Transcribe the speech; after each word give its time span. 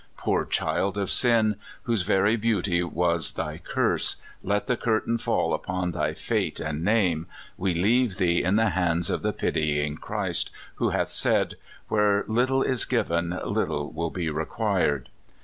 Poor 0.17 0.45
child 0.45 0.97
of 0.97 1.11
sin, 1.11 1.57
whose 1.83 2.01
very 2.01 2.35
beauty 2.35 2.81
was 2.81 3.33
thy 3.33 3.59
curse, 3.59 4.15
let 4.41 4.65
the 4.65 4.75
curtain 4.75 5.15
fall 5.19 5.53
upon 5.53 5.91
thy 5.91 6.11
fate 6.15 6.59
and 6.59 6.83
name; 6.83 7.27
we 7.55 7.75
leave 7.75 8.17
thee 8.17 8.41
in 8.43 8.55
the 8.55 8.69
hands 8.71 9.11
of 9.11 9.21
the 9.21 9.31
pitying 9.31 9.95
Christ, 9.95 10.49
who 10.77 10.89
hath 10.89 11.11
said, 11.11 11.53
"Where 11.87 12.23
little 12.27 12.63
is 12.63 12.83
given 12.85 13.39
little 13.45 13.91
will 13.91 14.09
be 14.09 14.31
required." 14.31 15.07